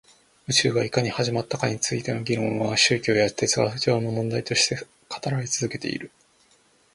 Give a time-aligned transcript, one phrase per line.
[0.47, 4.75] 宇宙がいかに始まったかについての議論は宗教や哲学上の問題として
[5.07, 6.09] 語られて続けている